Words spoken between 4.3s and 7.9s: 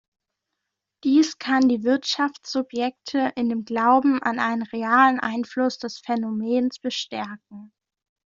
einen realen Einfluss des Phänomens bestärken.